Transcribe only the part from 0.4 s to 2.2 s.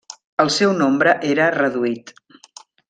El seu nombre era reduït.